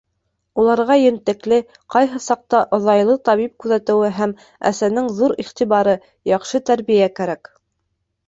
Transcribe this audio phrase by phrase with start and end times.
[0.61, 1.57] Уларға ентекле,
[1.95, 4.33] ҡайһы саҡта оҙайлы табип күҙәтеүе һәм
[4.71, 5.95] әсәнең ҙур иғтибары,
[6.33, 7.53] яҡшы тәрбиә кәрәк.